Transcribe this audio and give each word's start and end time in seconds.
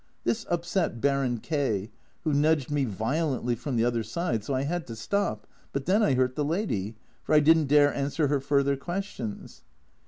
This 0.23 0.47
upset 0.49 0.99
Baron 0.99 1.37
K, 1.37 1.91
who 2.23 2.33
nudged 2.33 2.71
me 2.71 2.85
violently 2.85 3.53
from 3.53 3.75
the 3.75 3.85
other 3.85 4.01
side, 4.01 4.43
so 4.43 4.55
I 4.55 4.63
had 4.63 4.87
to 4.87 4.95
stop, 4.95 5.45
but 5.73 5.85
then 5.85 6.01
I 6.01 6.15
hurt 6.15 6.35
the 6.35 6.43
lady, 6.43 6.95
for 7.21 7.35
I 7.35 7.39
didn't 7.39 7.67
dare 7.67 7.93
answer 7.93 8.25
her 8.27 8.39
further 8.39 8.75
questions. 8.75 9.61